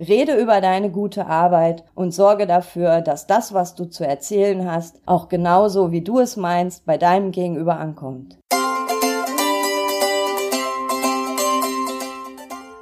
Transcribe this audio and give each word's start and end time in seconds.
Rede 0.00 0.36
über 0.36 0.60
deine 0.60 0.92
gute 0.92 1.26
Arbeit 1.26 1.82
und 1.96 2.14
sorge 2.14 2.46
dafür, 2.46 3.00
dass 3.00 3.26
das, 3.26 3.52
was 3.52 3.74
du 3.74 3.84
zu 3.86 4.06
erzählen 4.06 4.70
hast, 4.70 5.00
auch 5.06 5.28
genauso 5.28 5.90
wie 5.90 6.02
du 6.02 6.20
es 6.20 6.36
meinst, 6.36 6.86
bei 6.86 6.96
deinem 6.96 7.32
Gegenüber 7.32 7.80
ankommt. 7.80 8.38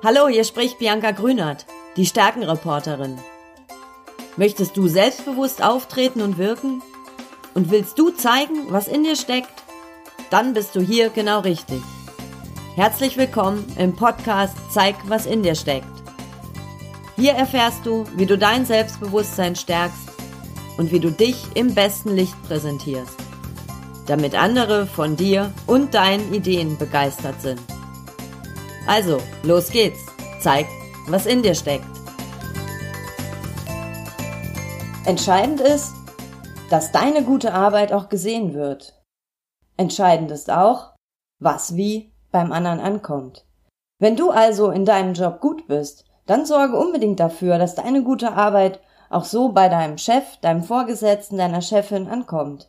Hallo, 0.04 0.28
hier 0.28 0.44
spricht 0.44 0.78
Bianca 0.78 1.12
Grünert, 1.12 1.64
die 1.96 2.04
Stärkenreporterin. 2.04 3.16
Möchtest 4.36 4.76
du 4.76 4.86
selbstbewusst 4.86 5.64
auftreten 5.64 6.20
und 6.20 6.36
wirken? 6.36 6.82
Und 7.54 7.70
willst 7.70 7.98
du 7.98 8.10
zeigen, 8.10 8.66
was 8.68 8.88
in 8.88 9.04
dir 9.04 9.16
steckt? 9.16 9.64
Dann 10.28 10.52
bist 10.52 10.76
du 10.76 10.80
hier 10.80 11.08
genau 11.08 11.40
richtig. 11.40 11.80
Herzlich 12.74 13.16
willkommen 13.16 13.64
im 13.78 13.96
Podcast 13.96 14.54
Zeig, 14.70 14.96
was 15.06 15.24
in 15.24 15.42
dir 15.42 15.54
steckt. 15.54 16.05
Hier 17.16 17.32
erfährst 17.32 17.86
du, 17.86 18.04
wie 18.14 18.26
du 18.26 18.36
dein 18.36 18.66
Selbstbewusstsein 18.66 19.56
stärkst 19.56 20.10
und 20.76 20.92
wie 20.92 21.00
du 21.00 21.10
dich 21.10 21.46
im 21.54 21.74
besten 21.74 22.14
Licht 22.14 22.40
präsentierst, 22.42 23.16
damit 24.06 24.34
andere 24.34 24.86
von 24.86 25.16
dir 25.16 25.50
und 25.66 25.94
deinen 25.94 26.34
Ideen 26.34 26.76
begeistert 26.76 27.40
sind. 27.40 27.60
Also, 28.86 29.18
los 29.42 29.70
geht's. 29.70 30.00
Zeig, 30.40 30.66
was 31.08 31.24
in 31.24 31.42
dir 31.42 31.54
steckt. 31.54 31.86
Entscheidend 35.06 35.60
ist, 35.60 35.94
dass 36.68 36.92
deine 36.92 37.22
gute 37.22 37.54
Arbeit 37.54 37.92
auch 37.92 38.10
gesehen 38.10 38.52
wird. 38.52 39.00
Entscheidend 39.78 40.30
ist 40.30 40.50
auch, 40.50 40.94
was 41.40 41.76
wie 41.76 42.12
beim 42.30 42.52
anderen 42.52 42.80
ankommt. 42.80 43.46
Wenn 43.98 44.16
du 44.16 44.30
also 44.30 44.70
in 44.70 44.84
deinem 44.84 45.14
Job 45.14 45.40
gut 45.40 45.66
bist, 45.66 46.05
dann 46.26 46.44
sorge 46.46 46.76
unbedingt 46.76 47.20
dafür, 47.20 47.58
dass 47.58 47.74
deine 47.74 48.02
gute 48.02 48.32
Arbeit 48.32 48.80
auch 49.08 49.24
so 49.24 49.50
bei 49.50 49.68
deinem 49.68 49.98
Chef, 49.98 50.36
deinem 50.40 50.62
Vorgesetzten, 50.62 51.38
deiner 51.38 51.62
Chefin 51.62 52.08
ankommt. 52.08 52.68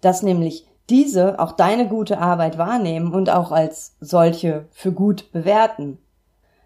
Dass 0.00 0.22
nämlich 0.22 0.66
diese 0.90 1.38
auch 1.38 1.52
deine 1.52 1.88
gute 1.88 2.18
Arbeit 2.18 2.58
wahrnehmen 2.58 3.14
und 3.14 3.30
auch 3.30 3.52
als 3.52 3.96
solche 4.00 4.66
für 4.72 4.92
gut 4.92 5.30
bewerten. 5.32 5.98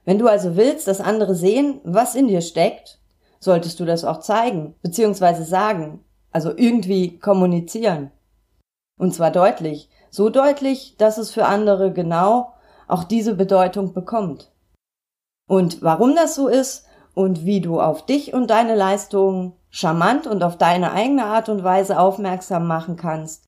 Wenn 0.05 0.19
du 0.19 0.29
also 0.29 0.57
willst, 0.57 0.89
dass 0.89 1.01
andere 1.01 1.35
sehen, 1.35 1.81
was 1.85 2.15
in 2.15 2.29
dir 2.29 2.41
steckt, 2.41 2.99
solltest 3.39 3.79
du 3.79 3.85
das 3.85 4.05
auch 4.05 4.21
zeigen, 4.21 4.75
beziehungsweise 4.83 5.45
sagen, 5.45 6.05
also 6.33 6.57
irgendwie 6.57 7.19
kommunizieren. 7.19 8.11
Und 8.99 9.15
zwar 9.15 9.31
deutlich, 9.31 9.91
so 10.11 10.31
deutlich, 10.31 10.97
dass 10.97 11.19
es 11.19 11.31
für 11.31 11.45
andere 11.45 11.93
genau 11.93 12.55
auch 12.89 13.05
diese 13.05 13.35
Bedeutung 13.35 13.93
bekommt. 13.93 14.51
Und 15.49 15.83
warum 15.83 16.15
das 16.15 16.35
so 16.35 16.49
ist 16.49 16.87
und 17.15 17.45
wie 17.45 17.61
du 17.61 17.81
auf 17.81 18.05
dich 18.05 18.35
und 18.35 18.51
deine 18.51 18.75
Leistungen 18.75 19.55
charmant 19.71 20.27
und 20.27 20.43
auf 20.43 20.59
deine 20.59 20.93
eigene 20.93 21.25
Art 21.25 21.49
und 21.49 21.63
Weise 21.63 21.99
aufmerksam 22.01 22.67
machen 22.67 22.97
kannst, 22.97 23.45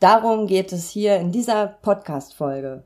darum 0.00 0.46
geht 0.46 0.72
es 0.72 0.88
hier 0.88 1.16
in 1.16 1.32
dieser 1.32 1.66
Podcast-Folge. 1.66 2.84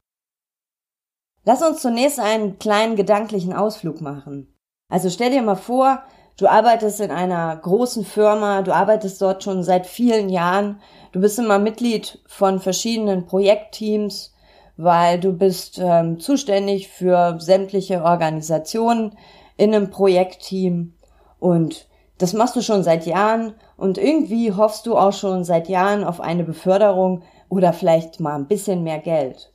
Lass 1.45 1.63
uns 1.63 1.81
zunächst 1.81 2.21
einen 2.21 2.59
kleinen 2.59 2.97
gedanklichen 2.97 3.53
Ausflug 3.53 4.01
machen. 4.01 4.55
Also 4.91 5.09
stell 5.09 5.31
dir 5.31 5.43
mal 5.43 5.55
vor, 5.55 6.03
du 6.37 6.47
arbeitest 6.47 7.01
in 7.01 7.11
einer 7.11 7.57
großen 7.57 8.05
Firma, 8.05 8.63
du 8.63 8.75
arbeitest 8.75 9.23
dort 9.23 9.45
schon 9.45 9.63
seit 9.63 9.87
vielen 9.87 10.29
Jahren, 10.29 10.81
du 11.13 11.21
bist 11.21 11.39
immer 11.39 11.59
Mitglied 11.59 12.23
von 12.27 12.59
verschiedenen 12.59 13.27
Projektteams, 13.27 14.35
weil 14.79 15.19
du 15.19 15.33
bist 15.33 15.79
ähm, 15.83 16.21
zuständig 16.21 16.89
für 16.89 17.39
sämtliche 17.41 18.03
Organisationen 18.05 19.19
in 19.57 19.75
einem 19.75 19.91
Projektteam 19.91 20.95
und 21.41 21.89
das 22.17 22.33
machst 22.33 22.55
du 22.55 22.63
schon 22.63 22.85
seit 22.85 23.05
Jahren 23.05 23.55
und 23.77 23.99
irgendwie 23.99 24.53
hoffst 24.53 24.87
du 24.87 24.97
auch 24.97 25.13
schon 25.13 25.43
seit 25.45 25.69
Jahren 25.69 26.05
auf 26.05 26.21
eine 26.21 26.45
Beförderung 26.45 27.23
oder 27.49 27.73
vielleicht 27.73 28.21
mal 28.21 28.37
ein 28.37 28.47
bisschen 28.47 28.85
mehr 28.85 29.01
Geld. 29.01 29.53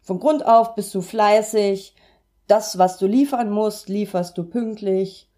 Von 0.00 0.18
Grund 0.18 0.46
auf 0.46 0.74
bist 0.74 0.94
du 0.94 1.02
fleißig, 1.02 1.94
das, 2.46 2.78
was 2.78 2.96
du 2.96 3.06
liefern 3.06 3.50
musst, 3.50 3.88
lieferst 3.90 4.36
du 4.36 4.44
pünktlich. 4.44 5.30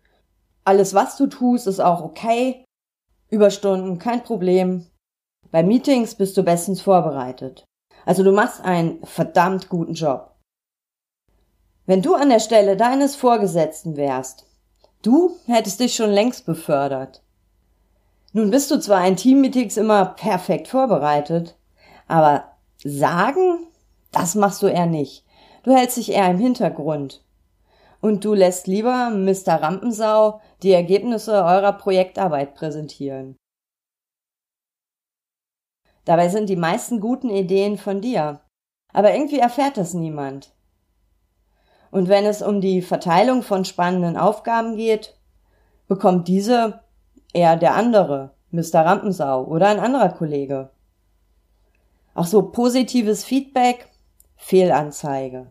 Alles, 0.64 0.94
was 0.94 1.16
du 1.16 1.26
tust, 1.26 1.66
ist 1.66 1.80
auch 1.80 2.02
okay. 2.02 2.64
Überstunden, 3.28 3.98
kein 3.98 4.22
Problem. 4.22 4.86
Bei 5.50 5.62
Meetings 5.64 6.14
bist 6.14 6.36
du 6.36 6.44
bestens 6.44 6.80
vorbereitet. 6.80 7.64
Also 8.04 8.22
du 8.22 8.32
machst 8.32 8.64
einen 8.64 9.04
verdammt 9.04 9.68
guten 9.68 9.94
Job. 9.94 10.30
Wenn 11.86 12.02
du 12.02 12.14
an 12.14 12.30
der 12.30 12.40
Stelle 12.40 12.76
deines 12.76 13.16
Vorgesetzten 13.16 13.96
wärst, 13.96 14.46
du 15.02 15.36
hättest 15.46 15.80
dich 15.80 15.94
schon 15.94 16.10
längst 16.10 16.46
befördert. 16.46 17.22
Nun 18.32 18.50
bist 18.50 18.70
du 18.70 18.80
zwar 18.80 19.06
in 19.06 19.16
Teammeetings 19.16 19.76
immer 19.76 20.06
perfekt 20.06 20.68
vorbereitet, 20.68 21.56
aber 22.08 22.44
sagen, 22.82 23.66
das 24.12 24.34
machst 24.34 24.62
du 24.62 24.66
eher 24.66 24.86
nicht. 24.86 25.24
Du 25.62 25.72
hältst 25.72 25.96
dich 25.96 26.12
eher 26.12 26.30
im 26.30 26.38
Hintergrund. 26.38 27.22
Und 28.00 28.24
du 28.24 28.34
lässt 28.34 28.66
lieber 28.66 29.10
Mr. 29.10 29.62
Rampensau 29.62 30.40
die 30.62 30.72
Ergebnisse 30.72 31.32
eurer 31.32 31.72
Projektarbeit 31.72 32.54
präsentieren. 32.54 33.36
Dabei 36.04 36.28
sind 36.28 36.48
die 36.48 36.56
meisten 36.56 37.00
guten 37.00 37.30
Ideen 37.30 37.78
von 37.78 38.00
dir. 38.00 38.40
Aber 38.92 39.14
irgendwie 39.14 39.38
erfährt 39.38 39.76
das 39.76 39.94
niemand. 39.94 40.54
Und 41.90 42.08
wenn 42.08 42.24
es 42.24 42.42
um 42.42 42.60
die 42.60 42.82
Verteilung 42.82 43.42
von 43.42 43.64
spannenden 43.64 44.16
Aufgaben 44.16 44.76
geht, 44.76 45.16
bekommt 45.86 46.28
diese 46.28 46.80
eher 47.32 47.56
der 47.56 47.74
andere, 47.74 48.34
Mr. 48.50 48.84
Rampensau 48.84 49.44
oder 49.44 49.68
ein 49.68 49.80
anderer 49.80 50.10
Kollege. 50.10 50.70
Auch 52.14 52.26
so 52.26 52.50
positives 52.50 53.24
Feedback, 53.24 53.88
Fehlanzeige. 54.36 55.50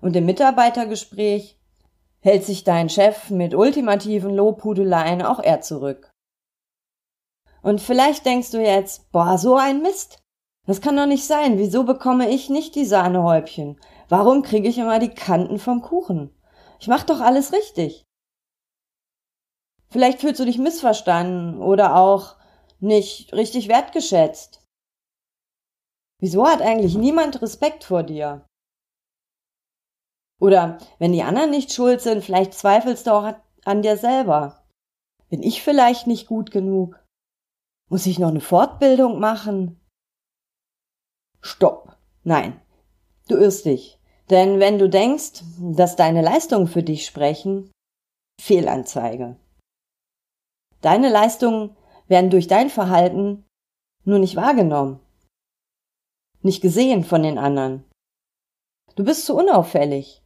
Und 0.00 0.16
im 0.16 0.26
Mitarbeitergespräch 0.26 1.58
hält 2.20 2.44
sich 2.44 2.64
dein 2.64 2.88
Chef 2.88 3.30
mit 3.30 3.54
ultimativen 3.54 4.34
Lobhudeleien 4.34 5.22
auch 5.22 5.42
eher 5.42 5.60
zurück. 5.60 6.11
Und 7.62 7.80
vielleicht 7.80 8.26
denkst 8.26 8.50
du 8.50 8.60
jetzt, 8.60 9.10
boah, 9.12 9.38
so 9.38 9.56
ein 9.56 9.82
Mist. 9.82 10.18
Das 10.66 10.80
kann 10.80 10.96
doch 10.96 11.06
nicht 11.06 11.24
sein. 11.24 11.58
Wieso 11.58 11.84
bekomme 11.84 12.28
ich 12.28 12.50
nicht 12.50 12.74
die 12.74 12.84
Sahnehäubchen? 12.84 13.80
Warum 14.08 14.42
kriege 14.42 14.68
ich 14.68 14.78
immer 14.78 14.98
die 14.98 15.14
Kanten 15.14 15.58
vom 15.58 15.80
Kuchen? 15.80 16.30
Ich 16.80 16.88
mach 16.88 17.04
doch 17.04 17.20
alles 17.20 17.52
richtig. 17.52 18.04
Vielleicht 19.90 20.20
fühlst 20.20 20.40
du 20.40 20.44
dich 20.44 20.58
missverstanden 20.58 21.60
oder 21.60 21.96
auch 21.96 22.36
nicht 22.80 23.32
richtig 23.32 23.68
wertgeschätzt. 23.68 24.66
Wieso 26.18 26.46
hat 26.46 26.62
eigentlich 26.62 26.96
niemand 26.96 27.42
Respekt 27.42 27.84
vor 27.84 28.02
dir? 28.02 28.46
Oder 30.40 30.78
wenn 30.98 31.12
die 31.12 31.22
anderen 31.22 31.50
nicht 31.50 31.72
schuld 31.72 32.00
sind, 32.00 32.24
vielleicht 32.24 32.54
zweifelst 32.54 33.06
du 33.06 33.12
auch 33.12 33.34
an 33.64 33.82
dir 33.82 33.96
selber. 33.96 34.64
Bin 35.28 35.42
ich 35.42 35.62
vielleicht 35.62 36.06
nicht 36.06 36.26
gut 36.26 36.50
genug? 36.50 37.01
Muss 37.92 38.06
ich 38.06 38.18
noch 38.18 38.30
eine 38.30 38.40
Fortbildung 38.40 39.20
machen? 39.20 39.78
Stopp. 41.42 41.98
Nein. 42.24 42.58
Du 43.28 43.36
irrst 43.36 43.66
dich. 43.66 44.00
Denn 44.30 44.60
wenn 44.60 44.78
du 44.78 44.88
denkst, 44.88 45.42
dass 45.60 45.94
deine 45.94 46.22
Leistungen 46.22 46.68
für 46.68 46.82
dich 46.82 47.04
sprechen, 47.04 47.70
Fehlanzeige. 48.40 49.36
Deine 50.80 51.10
Leistungen 51.10 51.76
werden 52.08 52.30
durch 52.30 52.46
dein 52.46 52.70
Verhalten 52.70 53.44
nur 54.06 54.18
nicht 54.18 54.36
wahrgenommen, 54.36 54.98
nicht 56.40 56.62
gesehen 56.62 57.04
von 57.04 57.22
den 57.22 57.36
anderen. 57.36 57.84
Du 58.96 59.04
bist 59.04 59.26
zu 59.26 59.36
unauffällig. 59.36 60.22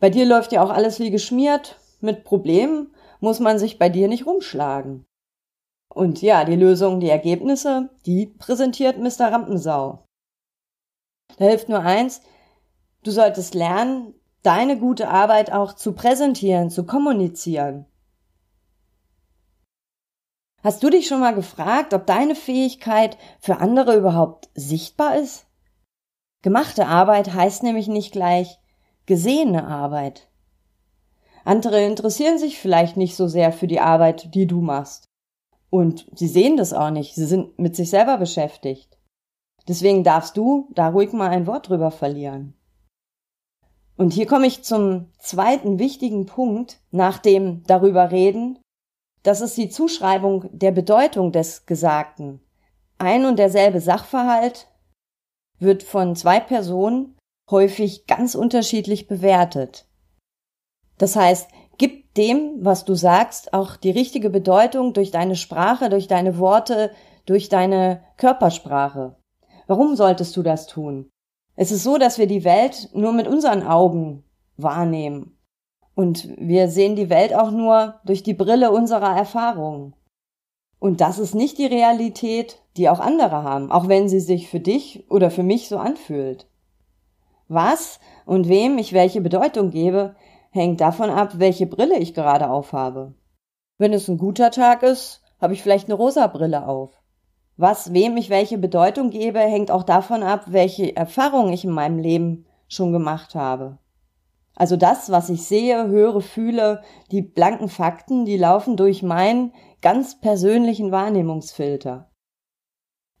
Bei 0.00 0.10
dir 0.10 0.26
läuft 0.26 0.50
ja 0.50 0.64
auch 0.64 0.70
alles 0.70 0.98
wie 0.98 1.12
geschmiert, 1.12 1.78
mit 2.00 2.24
Problemen 2.24 2.92
muss 3.20 3.38
man 3.38 3.60
sich 3.60 3.78
bei 3.78 3.88
dir 3.88 4.08
nicht 4.08 4.26
rumschlagen. 4.26 5.04
Und 5.98 6.22
ja, 6.22 6.44
die 6.44 6.54
Lösung, 6.54 7.00
die 7.00 7.10
Ergebnisse, 7.10 7.90
die 8.06 8.26
präsentiert 8.26 8.98
Mr. 8.98 9.32
Rampensau. 9.32 10.04
Da 11.38 11.46
hilft 11.46 11.68
nur 11.68 11.80
eins, 11.80 12.22
du 13.02 13.10
solltest 13.10 13.56
lernen, 13.56 14.14
deine 14.44 14.78
gute 14.78 15.08
Arbeit 15.08 15.50
auch 15.50 15.72
zu 15.72 15.94
präsentieren, 15.94 16.70
zu 16.70 16.86
kommunizieren. 16.86 17.84
Hast 20.62 20.84
du 20.84 20.88
dich 20.88 21.08
schon 21.08 21.18
mal 21.18 21.34
gefragt, 21.34 21.92
ob 21.92 22.06
deine 22.06 22.36
Fähigkeit 22.36 23.18
für 23.40 23.56
andere 23.56 23.96
überhaupt 23.96 24.50
sichtbar 24.54 25.16
ist? 25.16 25.48
Gemachte 26.42 26.86
Arbeit 26.86 27.34
heißt 27.34 27.64
nämlich 27.64 27.88
nicht 27.88 28.12
gleich 28.12 28.60
gesehene 29.06 29.66
Arbeit. 29.66 30.30
Andere 31.44 31.84
interessieren 31.84 32.38
sich 32.38 32.60
vielleicht 32.60 32.96
nicht 32.96 33.16
so 33.16 33.26
sehr 33.26 33.50
für 33.50 33.66
die 33.66 33.80
Arbeit, 33.80 34.32
die 34.36 34.46
du 34.46 34.60
machst. 34.60 35.07
Und 35.70 36.06
sie 36.14 36.28
sehen 36.28 36.56
das 36.56 36.72
auch 36.72 36.90
nicht. 36.90 37.14
Sie 37.14 37.26
sind 37.26 37.58
mit 37.58 37.76
sich 37.76 37.90
selber 37.90 38.16
beschäftigt. 38.16 38.98
Deswegen 39.66 40.02
darfst 40.02 40.36
du 40.36 40.68
da 40.74 40.88
ruhig 40.88 41.12
mal 41.12 41.28
ein 41.28 41.46
Wort 41.46 41.68
drüber 41.68 41.90
verlieren. 41.90 42.54
Und 43.96 44.12
hier 44.12 44.26
komme 44.26 44.46
ich 44.46 44.62
zum 44.62 45.12
zweiten 45.18 45.78
wichtigen 45.78 46.24
Punkt 46.24 46.80
nach 46.90 47.18
dem 47.18 47.64
darüber 47.64 48.10
reden. 48.10 48.58
Das 49.24 49.40
ist 49.40 49.56
die 49.56 49.68
Zuschreibung 49.68 50.48
der 50.52 50.70
Bedeutung 50.70 51.32
des 51.32 51.66
Gesagten. 51.66 52.40
Ein 52.96 53.26
und 53.26 53.38
derselbe 53.38 53.80
Sachverhalt 53.80 54.68
wird 55.58 55.82
von 55.82 56.16
zwei 56.16 56.40
Personen 56.40 57.16
häufig 57.50 58.06
ganz 58.06 58.34
unterschiedlich 58.34 59.08
bewertet. 59.08 59.86
Das 60.98 61.16
heißt, 61.16 61.50
gib 61.78 62.14
dem, 62.14 62.58
was 62.60 62.84
du 62.84 62.94
sagst, 62.94 63.54
auch 63.54 63.76
die 63.76 63.90
richtige 63.90 64.30
Bedeutung 64.30 64.92
durch 64.92 65.10
deine 65.10 65.36
Sprache, 65.36 65.88
durch 65.88 66.08
deine 66.08 66.38
Worte, 66.38 66.90
durch 67.26 67.48
deine 67.48 68.02
Körpersprache. 68.16 69.16
Warum 69.66 69.96
solltest 69.96 70.36
du 70.36 70.42
das 70.42 70.66
tun? 70.66 71.10
Es 71.56 71.72
ist 71.72 71.84
so, 71.84 71.98
dass 71.98 72.18
wir 72.18 72.26
die 72.26 72.44
Welt 72.44 72.90
nur 72.92 73.12
mit 73.12 73.26
unseren 73.26 73.62
Augen 73.62 74.24
wahrnehmen. 74.56 75.36
Und 75.94 76.28
wir 76.38 76.68
sehen 76.68 76.94
die 76.94 77.10
Welt 77.10 77.34
auch 77.34 77.50
nur 77.50 78.00
durch 78.04 78.22
die 78.22 78.34
Brille 78.34 78.70
unserer 78.70 79.16
Erfahrungen. 79.16 79.94
Und 80.78 81.00
das 81.00 81.18
ist 81.18 81.34
nicht 81.34 81.58
die 81.58 81.66
Realität, 81.66 82.62
die 82.76 82.88
auch 82.88 83.00
andere 83.00 83.42
haben, 83.42 83.72
auch 83.72 83.88
wenn 83.88 84.08
sie 84.08 84.20
sich 84.20 84.48
für 84.48 84.60
dich 84.60 85.10
oder 85.10 85.30
für 85.30 85.42
mich 85.42 85.68
so 85.68 85.78
anfühlt. 85.78 86.46
Was 87.48 87.98
und 88.26 88.48
wem 88.48 88.78
ich 88.78 88.92
welche 88.92 89.20
Bedeutung 89.20 89.70
gebe, 89.70 90.14
hängt 90.50 90.80
davon 90.80 91.10
ab, 91.10 91.38
welche 91.38 91.66
Brille 91.66 91.98
ich 91.98 92.14
gerade 92.14 92.50
aufhabe. 92.50 93.14
Wenn 93.78 93.92
es 93.92 94.08
ein 94.08 94.18
guter 94.18 94.50
Tag 94.50 94.82
ist, 94.82 95.22
habe 95.40 95.54
ich 95.54 95.62
vielleicht 95.62 95.86
eine 95.86 95.94
rosa 95.94 96.26
Brille 96.26 96.66
auf. 96.66 97.00
Was 97.56 97.92
wem 97.92 98.16
ich 98.16 98.30
welche 98.30 98.58
Bedeutung 98.58 99.10
gebe, 99.10 99.40
hängt 99.40 99.70
auch 99.70 99.82
davon 99.82 100.22
ab, 100.22 100.46
welche 100.48 100.96
Erfahrungen 100.96 101.52
ich 101.52 101.64
in 101.64 101.70
meinem 101.70 101.98
Leben 101.98 102.46
schon 102.68 102.92
gemacht 102.92 103.34
habe. 103.34 103.78
Also 104.54 104.76
das, 104.76 105.10
was 105.10 105.30
ich 105.30 105.44
sehe, 105.44 105.86
höre, 105.86 106.20
fühle, 106.20 106.82
die 107.12 107.22
blanken 107.22 107.68
Fakten, 107.68 108.24
die 108.24 108.36
laufen 108.36 108.76
durch 108.76 109.02
meinen 109.02 109.52
ganz 109.80 110.20
persönlichen 110.20 110.90
Wahrnehmungsfilter. 110.90 112.10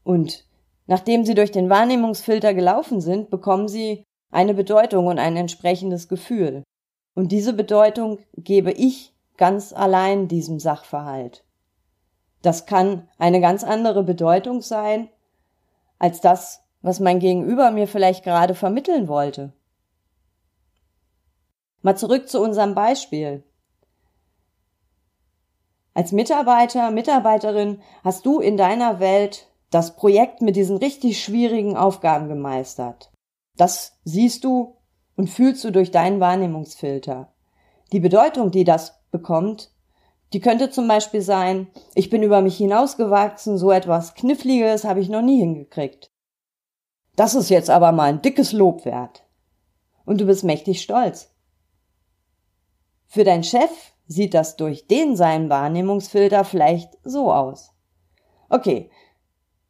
Und 0.02 0.48
nachdem 0.86 1.24
sie 1.24 1.34
durch 1.34 1.52
den 1.52 1.70
Wahrnehmungsfilter 1.70 2.54
gelaufen 2.54 3.00
sind, 3.00 3.30
bekommen 3.30 3.68
sie 3.68 4.04
eine 4.32 4.54
Bedeutung 4.54 5.06
und 5.06 5.18
ein 5.18 5.36
entsprechendes 5.36 6.08
Gefühl. 6.08 6.64
Und 7.18 7.32
diese 7.32 7.52
Bedeutung 7.52 8.20
gebe 8.36 8.70
ich 8.70 9.12
ganz 9.36 9.72
allein 9.72 10.28
diesem 10.28 10.60
Sachverhalt. 10.60 11.42
Das 12.42 12.64
kann 12.64 13.08
eine 13.18 13.40
ganz 13.40 13.64
andere 13.64 14.04
Bedeutung 14.04 14.62
sein 14.62 15.08
als 15.98 16.20
das, 16.20 16.62
was 16.80 17.00
mein 17.00 17.18
Gegenüber 17.18 17.72
mir 17.72 17.88
vielleicht 17.88 18.22
gerade 18.22 18.54
vermitteln 18.54 19.08
wollte. 19.08 19.52
Mal 21.82 21.96
zurück 21.96 22.28
zu 22.28 22.40
unserem 22.40 22.76
Beispiel. 22.76 23.42
Als 25.94 26.12
Mitarbeiter, 26.12 26.92
Mitarbeiterin 26.92 27.82
hast 28.04 28.26
du 28.26 28.38
in 28.38 28.56
deiner 28.56 29.00
Welt 29.00 29.48
das 29.70 29.96
Projekt 29.96 30.40
mit 30.40 30.54
diesen 30.54 30.76
richtig 30.76 31.20
schwierigen 31.20 31.76
Aufgaben 31.76 32.28
gemeistert. 32.28 33.10
Das 33.56 33.98
siehst 34.04 34.44
du 34.44 34.77
und 35.18 35.28
fühlst 35.28 35.64
du 35.64 35.72
durch 35.72 35.90
deinen 35.90 36.20
Wahrnehmungsfilter. 36.20 37.32
Die 37.90 37.98
Bedeutung, 37.98 38.52
die 38.52 38.62
das 38.62 39.00
bekommt, 39.10 39.72
die 40.32 40.38
könnte 40.38 40.70
zum 40.70 40.86
Beispiel 40.86 41.22
sein, 41.22 41.66
ich 41.96 42.08
bin 42.08 42.22
über 42.22 42.40
mich 42.40 42.56
hinausgewachsen, 42.56 43.58
so 43.58 43.72
etwas 43.72 44.14
Kniffliges 44.14 44.84
habe 44.84 45.00
ich 45.00 45.08
noch 45.08 45.22
nie 45.22 45.40
hingekriegt. 45.40 46.12
Das 47.16 47.34
ist 47.34 47.48
jetzt 47.48 47.68
aber 47.68 47.90
mal 47.90 48.10
ein 48.10 48.22
dickes 48.22 48.52
Lob 48.52 48.84
wert. 48.84 49.24
Und 50.04 50.20
du 50.20 50.26
bist 50.26 50.44
mächtig 50.44 50.82
stolz. 50.82 51.34
Für 53.08 53.24
deinen 53.24 53.44
Chef 53.44 53.70
sieht 54.06 54.34
das 54.34 54.54
durch 54.54 54.86
den 54.86 55.16
seinen 55.16 55.50
Wahrnehmungsfilter 55.50 56.44
vielleicht 56.44 56.96
so 57.02 57.32
aus. 57.32 57.72
Okay, 58.50 58.88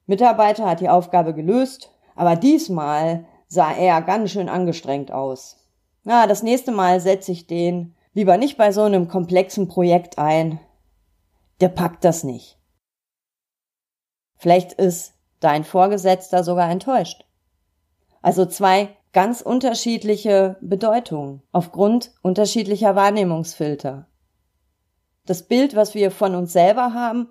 Mitarbeiter 0.05 0.69
hat 0.69 0.81
die 0.81 0.91
Aufgabe 0.91 1.33
gelöst, 1.33 1.91
aber 2.17 2.37
diesmal 2.37 3.25
sah 3.49 3.73
er 3.73 4.03
ganz 4.03 4.31
schön 4.31 4.49
angestrengt 4.49 5.11
aus. 5.11 5.56
Na, 6.05 6.27
das 6.27 6.43
nächste 6.43 6.71
Mal 6.71 7.00
setze 7.00 7.33
ich 7.33 7.47
den 7.47 7.95
lieber 8.12 8.37
nicht 8.37 8.56
bei 8.56 8.73
so 8.73 8.83
einem 8.83 9.09
komplexen 9.09 9.69
Projekt 9.69 10.19
ein. 10.19 10.61
Der 11.61 11.69
packt 11.69 12.05
das 12.05 12.25
nicht. 12.25 12.59
Vielleicht 14.37 14.73
ist 14.73 15.15
dein 15.41 15.65
Vorgesetzter 15.65 16.45
sogar 16.45 16.71
enttäuscht. 16.71 17.25
Also 18.23 18.47
zwei 18.47 18.97
ganz 19.12 19.41
unterschiedliche 19.41 20.56
Bedeutungen 20.61 21.43
aufgrund 21.50 22.12
unterschiedlicher 22.23 22.95
Wahrnehmungsfilter. 22.95 24.06
Das 25.27 25.43
Bild, 25.47 25.77
was 25.77 25.95
wir 25.95 26.11
von 26.11 26.35
uns 26.35 26.53
selber 26.53 26.95
haben 26.95 27.31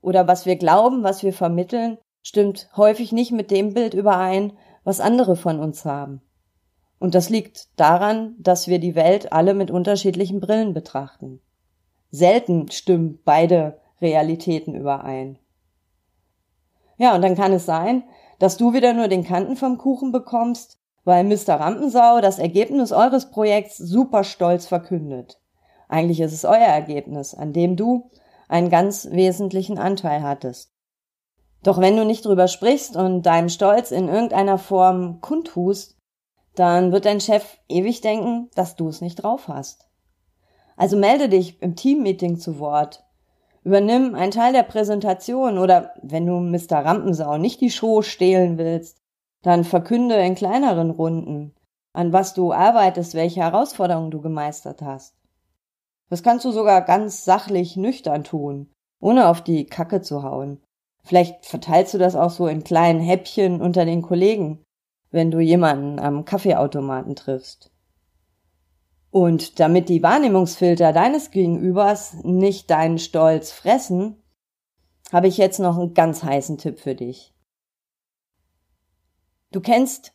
oder 0.00 0.28
was 0.28 0.46
wir 0.46 0.56
glauben, 0.56 1.02
was 1.02 1.22
wir 1.22 1.32
vermitteln, 1.32 1.98
stimmt 2.22 2.68
häufig 2.76 3.12
nicht 3.12 3.32
mit 3.32 3.50
dem 3.50 3.74
Bild 3.74 3.94
überein, 3.94 4.56
was 4.88 5.00
andere 5.00 5.36
von 5.36 5.60
uns 5.60 5.84
haben. 5.84 6.22
Und 6.98 7.14
das 7.14 7.28
liegt 7.28 7.68
daran, 7.78 8.34
dass 8.38 8.68
wir 8.68 8.78
die 8.78 8.94
Welt 8.94 9.34
alle 9.34 9.52
mit 9.52 9.70
unterschiedlichen 9.70 10.40
Brillen 10.40 10.72
betrachten. 10.72 11.42
Selten 12.10 12.70
stimmen 12.70 13.20
beide 13.22 13.82
Realitäten 14.00 14.74
überein. 14.74 15.38
Ja, 16.96 17.14
und 17.14 17.20
dann 17.20 17.34
kann 17.34 17.52
es 17.52 17.66
sein, 17.66 18.02
dass 18.38 18.56
du 18.56 18.72
wieder 18.72 18.94
nur 18.94 19.08
den 19.08 19.24
Kanten 19.24 19.56
vom 19.56 19.76
Kuchen 19.76 20.10
bekommst, 20.10 20.78
weil 21.04 21.22
Mr. 21.22 21.56
Rampensau 21.60 22.22
das 22.22 22.38
Ergebnis 22.38 22.90
eures 22.90 23.30
Projekts 23.30 23.76
super 23.76 24.24
stolz 24.24 24.66
verkündet. 24.66 25.38
Eigentlich 25.88 26.20
ist 26.20 26.32
es 26.32 26.46
euer 26.46 26.56
Ergebnis, 26.56 27.34
an 27.34 27.52
dem 27.52 27.76
du 27.76 28.10
einen 28.48 28.70
ganz 28.70 29.06
wesentlichen 29.10 29.76
Anteil 29.76 30.22
hattest. 30.22 30.72
Doch 31.62 31.80
wenn 31.80 31.96
du 31.96 32.04
nicht 32.04 32.24
drüber 32.24 32.48
sprichst 32.48 32.96
und 32.96 33.22
deinem 33.22 33.48
Stolz 33.48 33.90
in 33.90 34.08
irgendeiner 34.08 34.58
Form 34.58 35.20
kundtust, 35.20 35.96
dann 36.54 36.92
wird 36.92 37.04
dein 37.04 37.20
Chef 37.20 37.58
ewig 37.68 38.00
denken, 38.00 38.50
dass 38.54 38.76
du 38.76 38.88
es 38.88 39.00
nicht 39.00 39.16
drauf 39.16 39.48
hast. 39.48 39.88
Also 40.76 40.96
melde 40.96 41.28
dich 41.28 41.60
im 41.60 41.76
Teammeeting 41.76 42.38
zu 42.38 42.58
Wort. 42.58 43.04
Übernimm 43.64 44.14
einen 44.14 44.30
Teil 44.30 44.52
der 44.52 44.62
Präsentation 44.62 45.58
oder 45.58 45.92
wenn 46.02 46.26
du 46.26 46.38
Mr. 46.38 46.84
Rampensau 46.84 47.36
nicht 47.36 47.60
die 47.60 47.70
Show 47.70 48.02
stehlen 48.02 48.56
willst, 48.56 48.98
dann 49.42 49.64
verkünde 49.64 50.14
in 50.16 50.34
kleineren 50.34 50.90
Runden, 50.90 51.54
an 51.92 52.12
was 52.12 52.34
du 52.34 52.52
arbeitest, 52.52 53.14
welche 53.14 53.40
Herausforderungen 53.40 54.10
du 54.10 54.20
gemeistert 54.20 54.82
hast. 54.82 55.14
Das 56.10 56.22
kannst 56.22 56.44
du 56.44 56.52
sogar 56.52 56.82
ganz 56.82 57.24
sachlich 57.24 57.76
nüchtern 57.76 58.24
tun, 58.24 58.70
ohne 59.00 59.28
auf 59.28 59.42
die 59.42 59.66
Kacke 59.66 60.00
zu 60.00 60.22
hauen. 60.22 60.60
Vielleicht 61.08 61.46
verteilst 61.46 61.94
du 61.94 61.98
das 61.98 62.14
auch 62.14 62.28
so 62.28 62.48
in 62.48 62.64
kleinen 62.64 63.00
Häppchen 63.00 63.62
unter 63.62 63.86
den 63.86 64.02
Kollegen, 64.02 64.62
wenn 65.10 65.30
du 65.30 65.40
jemanden 65.40 65.98
am 65.98 66.26
Kaffeeautomaten 66.26 67.16
triffst. 67.16 67.70
Und 69.10 69.58
damit 69.58 69.88
die 69.88 70.02
Wahrnehmungsfilter 70.02 70.92
deines 70.92 71.30
Gegenübers 71.30 72.22
nicht 72.24 72.68
deinen 72.68 72.98
Stolz 72.98 73.52
fressen, 73.52 74.22
habe 75.10 75.28
ich 75.28 75.38
jetzt 75.38 75.60
noch 75.60 75.78
einen 75.78 75.94
ganz 75.94 76.22
heißen 76.22 76.58
Tipp 76.58 76.78
für 76.78 76.94
dich. 76.94 77.32
Du 79.50 79.62
kennst 79.62 80.12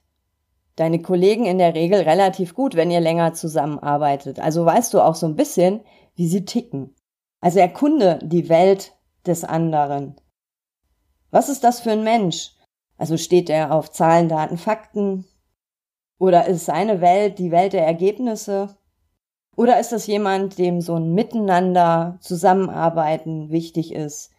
deine 0.76 1.02
Kollegen 1.02 1.48
in 1.48 1.58
der 1.58 1.74
Regel 1.74 2.02
relativ 2.02 2.54
gut, 2.54 2.76
wenn 2.76 2.92
ihr 2.92 3.02
länger 3.02 3.34
zusammenarbeitet. 3.34 4.40
Also 4.40 4.64
weißt 4.64 4.94
du 4.94 5.02
auch 5.02 5.16
so 5.16 5.26
ein 5.26 5.36
bisschen, 5.36 5.82
wie 6.14 6.28
sie 6.28 6.46
ticken. 6.46 6.94
Also 7.42 7.58
erkunde 7.58 8.20
die 8.22 8.48
Welt 8.48 8.94
des 9.26 9.44
anderen. 9.44 10.18
Was 11.34 11.50
ist 11.50 11.63
das 11.63 11.80
für 11.80 11.90
ein 11.90 12.04
Mensch? 12.04 12.52
Also 12.96 13.18
steht 13.18 13.50
er 13.50 13.74
auf 13.74 13.92
Zahlen, 13.92 14.30
Daten, 14.30 14.60
Fakten? 14.60 15.25
Oder 16.20 16.46
ist 16.46 16.66
seine 16.66 17.02
Welt 17.02 17.40
die 17.40 17.50
Welt 17.50 17.74
der 17.74 17.88
Ergebnisse? 17.88 18.78
Oder 19.56 19.80
ist 19.80 19.92
das 19.92 20.06
jemand, 20.06 20.60
dem 20.60 20.80
so 20.80 20.94
ein 20.94 21.16
Miteinander, 21.16 22.20
Zusammenarbeiten 22.22 23.50
wichtig 23.50 23.94
ist? 23.94 24.30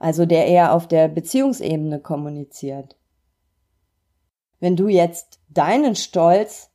Also 0.00 0.26
der 0.26 0.48
eher 0.48 0.74
auf 0.74 0.88
der 0.88 1.06
Beziehungsebene 1.06 2.00
kommuniziert? 2.00 2.96
Wenn 4.58 4.74
du 4.74 4.88
jetzt 4.88 5.38
deinen 5.48 5.94
Stolz 5.94 6.72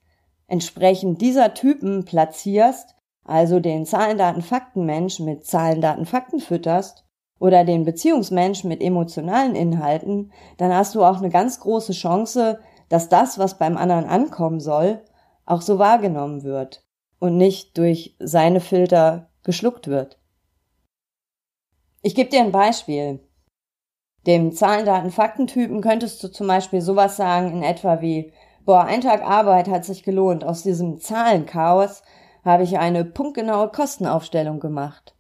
entsprechend 0.47 1.19
dieser 1.21 1.53
Typen 1.53 2.05
platzierst, 2.05 2.95
also 3.25 3.59
den 3.59 3.86
Zahlen, 3.86 4.17
Daten, 4.17 4.43
Fakten 4.43 4.86
Mensch 4.86 5.19
mit 5.19 5.45
Zahlen, 5.45 5.81
Daten, 5.81 6.05
Fakten 6.05 6.39
fütterst, 6.39 7.03
oder 7.39 7.63
den 7.63 7.86
Beziehungsmensch 7.86 8.63
mit 8.63 8.82
emotionalen 8.82 9.56
Inhalten, 9.56 10.32
dann 10.58 10.74
hast 10.74 10.96
du 10.96 11.03
auch 11.03 11.17
eine 11.17 11.29
ganz 11.29 11.60
große 11.60 11.94
Chance, 11.94 12.60
dass 12.89 13.10
das, 13.10 13.38
was 13.38 13.58
beim 13.58 13.77
anderen 13.77 14.06
ankommen 14.06 14.60
soll, 14.60 15.01
auch 15.46 15.62
so 15.62 15.79
wahrgenommen 15.79 16.44
wird 16.44 16.84
und 17.20 17.38
nicht 17.38 17.77
durch 17.77 18.15
seine 18.20 18.60
Filter 18.60 19.29
geschluckt 19.44 19.88
wird. 19.88 20.20
Ich 22.01 22.15
gebe 22.15 22.29
dir 22.29 22.41
ein 22.41 22.51
Beispiel. 22.51 23.20
Dem 24.25 24.51
Zahlen, 24.51 24.86
Daten, 24.86 25.12
Faktentypen 25.12 25.82
könntest 25.82 26.24
du 26.24 26.27
zum 26.27 26.48
Beispiel 26.48 26.82
sowas 26.82 27.17
sagen 27.17 27.51
in 27.51 27.63
etwa 27.63 28.01
wie, 28.01 28.34
Boah, 28.65 28.84
ein 28.84 29.00
Tag 29.00 29.24
Arbeit 29.24 29.70
hat 29.70 29.86
sich 29.86 30.03
gelohnt. 30.03 30.44
Aus 30.44 30.63
diesem 30.63 31.00
Zahlenchaos 31.00 32.03
habe 32.44 32.63
ich 32.63 32.77
eine 32.77 33.06
punktgenaue 33.06 33.70
Kostenaufstellung 33.70 34.60
gemacht. 34.60 35.16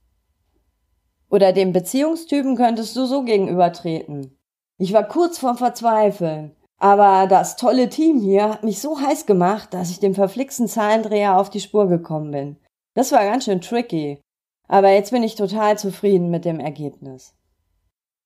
Oder 1.29 1.51
dem 1.53 1.73
Beziehungstypen 1.73 2.55
könntest 2.55 2.95
du 2.95 3.05
so 3.05 3.23
gegenübertreten. 3.23 4.37
Ich 4.77 4.93
war 4.93 5.03
kurz 5.03 5.39
vorm 5.39 5.57
Verzweifeln. 5.57 6.55
Aber 6.79 7.27
das 7.27 7.55
tolle 7.55 7.89
Team 7.89 8.19
hier 8.19 8.49
hat 8.49 8.63
mich 8.63 8.79
so 8.79 8.99
heiß 8.99 9.25
gemacht, 9.25 9.73
dass 9.73 9.89
ich 9.89 9.99
dem 9.99 10.13
verflixten 10.13 10.67
Zahlendreher 10.67 11.39
auf 11.39 11.49
die 11.49 11.59
Spur 11.59 11.87
gekommen 11.87 12.31
bin. 12.31 12.57
Das 12.93 13.11
war 13.11 13.23
ganz 13.25 13.45
schön 13.45 13.61
tricky. 13.61 14.21
Aber 14.67 14.89
jetzt 14.91 15.11
bin 15.11 15.23
ich 15.23 15.35
total 15.35 15.77
zufrieden 15.77 16.29
mit 16.29 16.45
dem 16.45 16.59
Ergebnis. 16.59 17.33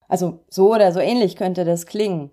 Also 0.07 0.39
so 0.49 0.73
oder 0.73 0.91
so 0.91 0.99
ähnlich 0.99 1.37
könnte 1.37 1.63
das 1.63 1.85
klingen. 1.85 2.31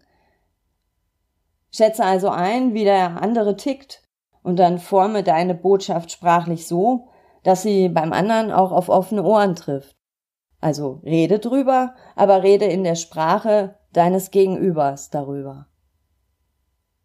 Schätze 1.70 2.04
also 2.04 2.30
ein, 2.30 2.74
wie 2.74 2.84
der 2.84 3.22
andere 3.22 3.56
tickt 3.56 4.02
und 4.42 4.58
dann 4.58 4.78
forme 4.78 5.22
deine 5.22 5.54
Botschaft 5.54 6.10
sprachlich 6.10 6.66
so, 6.66 7.08
dass 7.44 7.62
sie 7.62 7.88
beim 7.88 8.12
anderen 8.12 8.50
auch 8.50 8.72
auf 8.72 8.88
offene 8.88 9.22
Ohren 9.22 9.54
trifft. 9.54 9.97
Also 10.60 11.00
rede 11.04 11.38
drüber, 11.38 11.94
aber 12.16 12.42
rede 12.42 12.64
in 12.64 12.84
der 12.84 12.96
Sprache 12.96 13.76
deines 13.92 14.30
Gegenübers 14.30 15.10
darüber. 15.10 15.66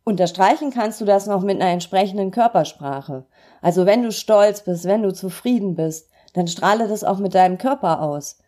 Unterstreichen 0.03 0.71
kannst 0.71 0.99
du 0.99 1.05
das 1.05 1.27
noch 1.27 1.43
mit 1.43 1.61
einer 1.61 1.71
entsprechenden 1.71 2.31
Körpersprache. 2.31 3.25
Also 3.61 3.85
wenn 3.85 4.03
du 4.03 4.11
stolz 4.11 4.63
bist, 4.63 4.85
wenn 4.85 5.03
du 5.03 5.13
zufrieden 5.13 5.75
bist, 5.75 6.09
dann 6.33 6.47
strahle 6.47 6.87
das 6.87 7.03
auch 7.03 7.19
mit 7.19 7.35
deinem 7.35 7.57
Körper 7.57 8.01
aus. 8.01 8.39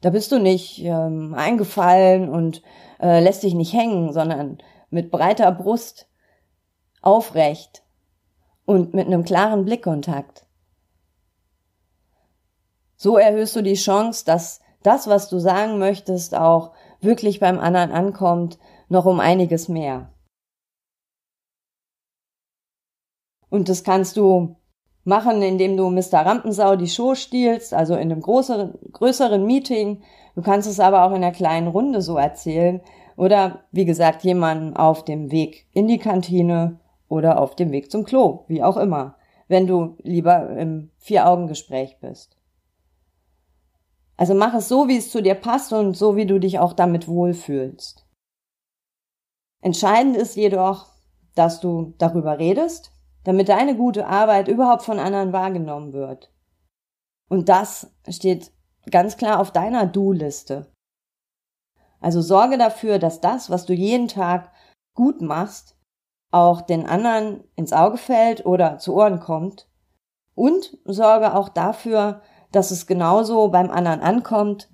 Da 0.00 0.10
bist 0.10 0.32
du 0.32 0.38
nicht 0.38 0.82
ähm, 0.82 1.34
eingefallen 1.34 2.28
und 2.28 2.62
äh, 3.00 3.20
lässt 3.20 3.42
dich 3.42 3.54
nicht 3.54 3.72
hängen, 3.72 4.12
sondern 4.12 4.58
mit 4.90 5.10
breiter 5.10 5.52
Brust, 5.52 6.08
aufrecht 7.02 7.84
und 8.64 8.94
mit 8.94 9.06
einem 9.06 9.24
klaren 9.24 9.64
Blickkontakt. 9.64 10.45
So 12.96 13.18
erhöhst 13.18 13.54
du 13.56 13.62
die 13.62 13.74
Chance, 13.74 14.24
dass 14.24 14.60
das, 14.82 15.06
was 15.06 15.28
du 15.28 15.38
sagen 15.38 15.78
möchtest, 15.78 16.34
auch 16.34 16.72
wirklich 17.00 17.40
beim 17.40 17.58
anderen 17.58 17.90
ankommt, 17.90 18.58
noch 18.88 19.04
um 19.04 19.20
einiges 19.20 19.68
mehr. 19.68 20.10
Und 23.48 23.68
das 23.68 23.84
kannst 23.84 24.16
du 24.16 24.56
machen, 25.04 25.40
indem 25.42 25.76
du 25.76 25.88
Mr. 25.88 26.26
Rampensau 26.26 26.76
die 26.76 26.88
Show 26.88 27.14
stiehlst, 27.14 27.72
also 27.74 27.94
in 27.94 28.10
einem 28.12 28.20
größeren, 28.20 28.74
größeren 28.92 29.44
Meeting. 29.44 30.02
Du 30.34 30.42
kannst 30.42 30.68
es 30.68 30.80
aber 30.80 31.04
auch 31.04 31.10
in 31.10 31.16
einer 31.16 31.32
kleinen 31.32 31.68
Runde 31.68 32.02
so 32.02 32.16
erzählen. 32.16 32.80
Oder, 33.16 33.64
wie 33.72 33.84
gesagt, 33.84 34.24
jemanden 34.24 34.76
auf 34.76 35.04
dem 35.04 35.30
Weg 35.30 35.66
in 35.72 35.88
die 35.88 35.98
Kantine 35.98 36.80
oder 37.08 37.40
auf 37.40 37.56
dem 37.56 37.72
Weg 37.72 37.90
zum 37.90 38.04
Klo, 38.04 38.44
wie 38.48 38.62
auch 38.62 38.76
immer, 38.76 39.16
wenn 39.48 39.66
du 39.66 39.96
lieber 40.02 40.50
im 40.50 40.90
Vier-Augen-Gespräch 40.98 41.98
bist. 42.00 42.35
Also 44.16 44.34
mach 44.34 44.54
es 44.54 44.68
so, 44.68 44.88
wie 44.88 44.96
es 44.96 45.10
zu 45.10 45.22
dir 45.22 45.34
passt 45.34 45.72
und 45.72 45.94
so, 45.94 46.16
wie 46.16 46.26
du 46.26 46.38
dich 46.38 46.58
auch 46.58 46.72
damit 46.72 47.06
wohlfühlst. 47.06 48.06
Entscheidend 49.62 50.16
ist 50.16 50.36
jedoch, 50.36 50.86
dass 51.34 51.60
du 51.60 51.94
darüber 51.98 52.38
redest, 52.38 52.92
damit 53.24 53.48
deine 53.48 53.76
gute 53.76 54.06
Arbeit 54.06 54.48
überhaupt 54.48 54.82
von 54.82 54.98
anderen 54.98 55.32
wahrgenommen 55.32 55.92
wird. 55.92 56.32
Und 57.28 57.48
das 57.48 57.92
steht 58.08 58.52
ganz 58.90 59.16
klar 59.16 59.40
auf 59.40 59.50
deiner 59.50 59.86
Do-Liste. 59.86 60.72
Also 62.00 62.20
sorge 62.20 62.56
dafür, 62.56 62.98
dass 62.98 63.20
das, 63.20 63.50
was 63.50 63.66
du 63.66 63.72
jeden 63.72 64.08
Tag 64.08 64.52
gut 64.94 65.20
machst, 65.20 65.76
auch 66.30 66.60
den 66.60 66.86
anderen 66.86 67.44
ins 67.56 67.72
Auge 67.72 67.96
fällt 67.96 68.46
oder 68.46 68.78
zu 68.78 68.94
Ohren 68.94 69.20
kommt. 69.20 69.68
Und 70.34 70.78
sorge 70.84 71.34
auch 71.34 71.48
dafür, 71.48 72.22
dass 72.52 72.70
es 72.70 72.86
genauso 72.86 73.48
beim 73.48 73.70
anderen 73.70 74.00
ankommt, 74.00 74.68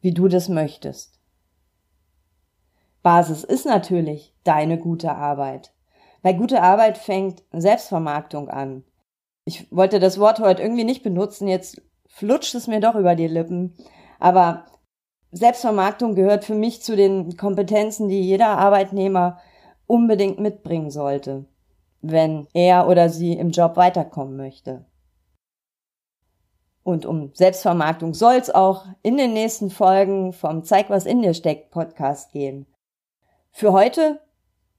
wie 0.00 0.12
du 0.12 0.28
das 0.28 0.48
möchtest. 0.48 1.20
Basis 3.02 3.44
ist 3.44 3.66
natürlich 3.66 4.34
deine 4.44 4.78
gute 4.78 5.12
Arbeit. 5.12 5.72
Weil 6.22 6.34
gute 6.34 6.62
Arbeit 6.62 6.98
fängt 6.98 7.42
Selbstvermarktung 7.52 8.48
an. 8.48 8.84
Ich 9.44 9.74
wollte 9.74 10.00
das 10.00 10.18
Wort 10.18 10.38
heute 10.38 10.62
irgendwie 10.62 10.84
nicht 10.84 11.02
benutzen, 11.02 11.48
jetzt 11.48 11.80
flutscht 12.06 12.54
es 12.54 12.66
mir 12.66 12.80
doch 12.80 12.94
über 12.94 13.14
die 13.14 13.26
Lippen. 13.26 13.74
Aber 14.18 14.66
Selbstvermarktung 15.32 16.14
gehört 16.14 16.44
für 16.44 16.54
mich 16.54 16.82
zu 16.82 16.94
den 16.96 17.36
Kompetenzen, 17.36 18.08
die 18.08 18.20
jeder 18.20 18.58
Arbeitnehmer 18.58 19.38
unbedingt 19.86 20.38
mitbringen 20.38 20.90
sollte, 20.90 21.46
wenn 22.02 22.46
er 22.52 22.86
oder 22.88 23.08
sie 23.08 23.32
im 23.32 23.50
Job 23.50 23.76
weiterkommen 23.76 24.36
möchte. 24.36 24.84
Und 26.82 27.04
um 27.06 27.30
Selbstvermarktung 27.34 28.14
soll 28.14 28.34
es 28.34 28.50
auch 28.50 28.86
in 29.02 29.16
den 29.16 29.32
nächsten 29.32 29.70
Folgen 29.70 30.32
vom 30.32 30.64
Zeig, 30.64 30.88
was 30.88 31.06
in 31.06 31.22
dir 31.22 31.34
steckt 31.34 31.70
Podcast 31.70 32.32
gehen. 32.32 32.66
Für 33.52 33.72
heute 33.72 34.20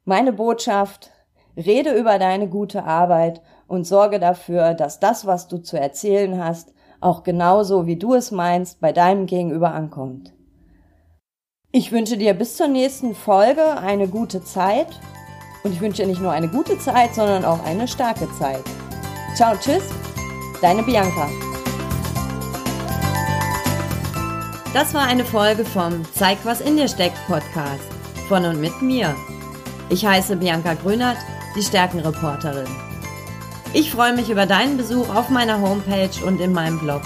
meine 0.05 0.33
Botschaft, 0.33 1.11
Rede 1.55 1.93
über 1.93 2.17
deine 2.17 2.47
gute 2.47 2.83
Arbeit 2.85 3.41
und 3.67 3.85
sorge 3.85 4.19
dafür, 4.19 4.73
dass 4.73 4.99
das, 4.99 5.25
was 5.25 5.47
du 5.47 5.57
zu 5.57 5.79
erzählen 5.79 6.43
hast, 6.43 6.73
auch 7.01 7.23
genauso 7.23 7.87
wie 7.87 7.97
du 7.97 8.13
es 8.13 8.31
meinst, 8.31 8.79
bei 8.79 8.93
deinem 8.93 9.25
Gegenüber 9.25 9.73
ankommt. 9.73 10.33
Ich 11.71 11.91
wünsche 11.91 12.17
dir 12.17 12.33
bis 12.33 12.57
zur 12.57 12.67
nächsten 12.67 13.15
Folge 13.15 13.77
eine 13.77 14.07
gute 14.07 14.43
Zeit 14.43 14.87
und 15.63 15.71
ich 15.71 15.81
wünsche 15.81 16.01
dir 16.01 16.07
nicht 16.07 16.21
nur 16.21 16.31
eine 16.31 16.49
gute 16.49 16.77
Zeit, 16.79 17.15
sondern 17.15 17.45
auch 17.45 17.63
eine 17.63 17.87
starke 17.87 18.27
Zeit. 18.37 18.63
Ciao, 19.35 19.55
tschüss, 19.55 19.83
deine 20.61 20.83
Bianca. 20.83 21.50
Das 24.73 24.93
war 24.93 25.03
eine 25.03 25.25
Folge 25.25 25.65
vom 25.65 26.05
Zeig, 26.13 26.37
was 26.45 26.61
in 26.61 26.77
dir 26.77 26.87
steckt 26.87 27.17
Podcast 27.27 27.83
von 28.29 28.45
und 28.45 28.61
mit 28.61 28.81
mir. 28.81 29.13
Ich 29.89 30.05
heiße 30.05 30.37
Bianca 30.37 30.75
Grünert 30.75 31.17
die 31.57 31.61
Stärkenreporterin. 31.61 32.69
Ich 33.73 33.91
freue 33.91 34.15
mich 34.15 34.29
über 34.29 34.45
deinen 34.45 34.77
Besuch 34.77 35.13
auf 35.13 35.27
meiner 35.29 35.59
Homepage 35.59 36.25
und 36.25 36.39
in 36.39 36.53
meinem 36.53 36.79
Blog 36.79 37.01